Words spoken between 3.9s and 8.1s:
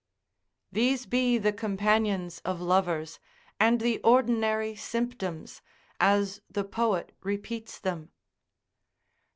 ordinary symptoms, as the poet repeats them.